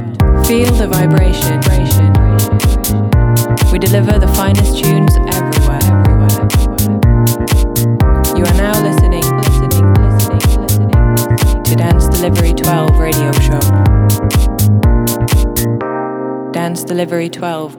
[0.00, 0.46] 12.
[0.46, 1.58] Feel the vibration.
[3.72, 5.82] We deliver the finest tunes everywhere.
[8.36, 13.60] You are now listening, listening, listening, listening to Dance Delivery 12 radio show.
[16.52, 17.76] Dance Delivery 12.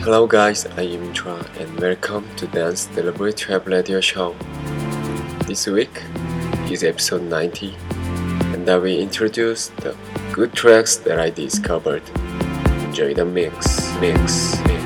[0.00, 4.34] Hello guys, I am Tron and welcome to Dance Delivery Trap Radio Show.
[5.48, 6.02] This week
[6.70, 7.74] is episode 90
[8.52, 9.96] and I will introduce the
[10.30, 12.02] good tracks that I discovered.
[12.84, 14.77] Enjoy the mix, mix, mix.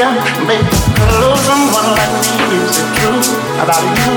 [0.00, 0.08] ya
[0.48, 0.64] make
[0.96, 3.20] close someone like me is it true
[3.60, 4.16] about you.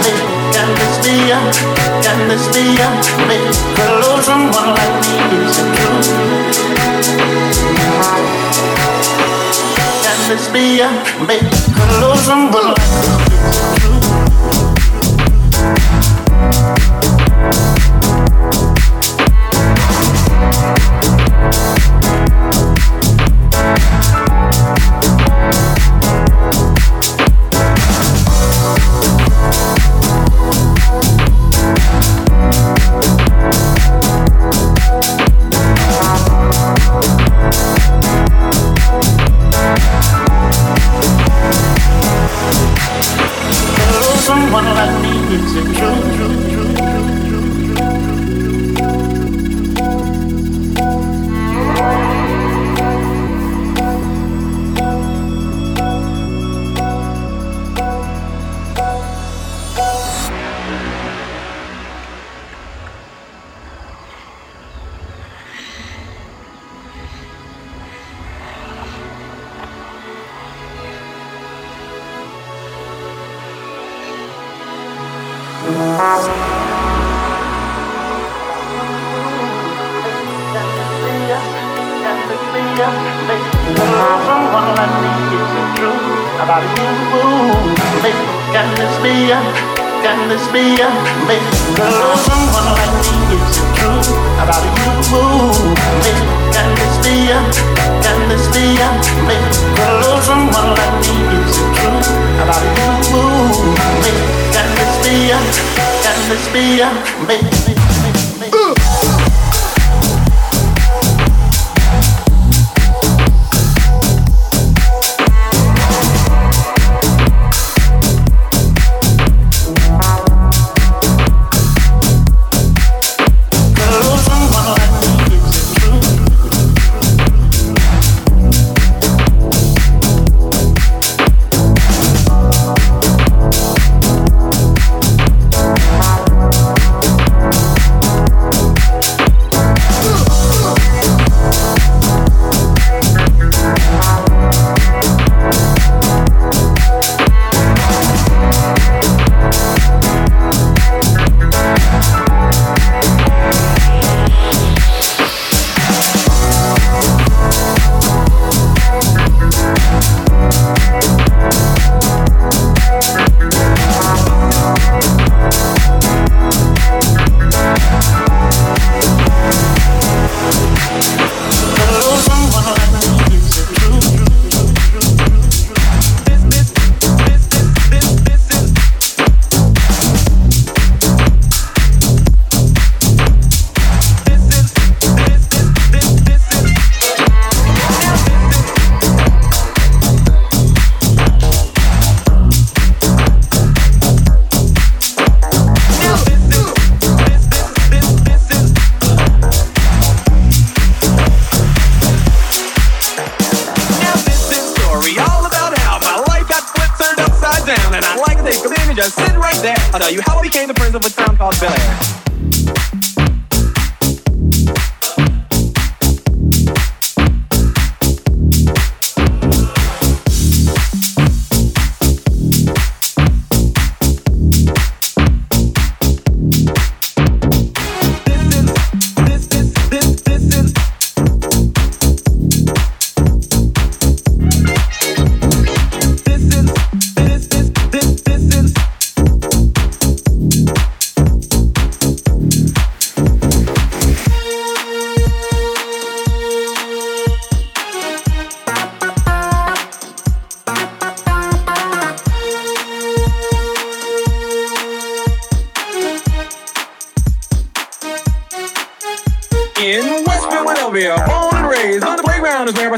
[0.00, 0.24] Make
[0.56, 1.38] can this be a
[2.00, 2.64] Can this be?
[3.28, 3.44] Make
[3.76, 6.00] close someone like me is it true?
[10.04, 10.88] Can this be a
[11.28, 11.44] Make
[11.76, 12.79] close.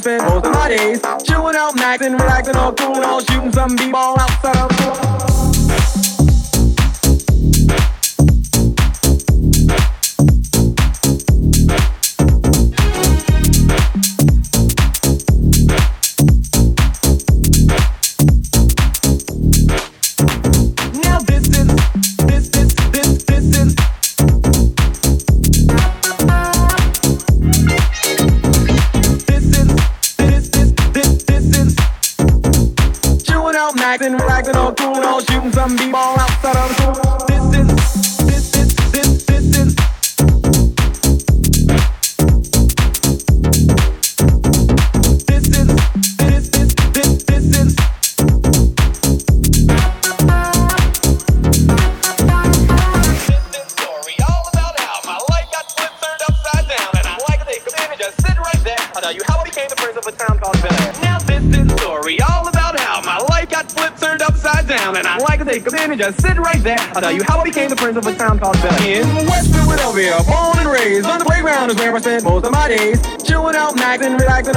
[0.02, 4.18] spend most of my days chilling out, maxing, relaxing, all cool, all shooting some b-ball
[4.18, 5.11] outside of school.
[35.62, 36.01] and be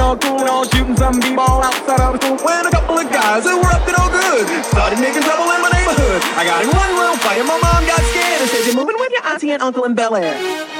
[0.06, 3.58] all cool all shooting some b-ball outside of school when a couple of guys who
[3.58, 6.22] were up to no good started making trouble in my neighborhood.
[6.38, 9.10] I got in one little fight my mom got scared and said, you're moving with
[9.10, 10.75] your auntie and uncle in Bel Air.